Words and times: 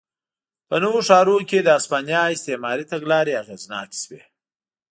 په 0.67 0.75
نویو 0.83 1.05
ښارونو 1.07 1.47
کې 1.49 1.59
د 1.61 1.67
هسپانیا 1.77 2.21
استعماري 2.35 2.85
تګلارې 2.93 3.39
اغېزناکې 3.41 3.97
شوې. 4.03 4.21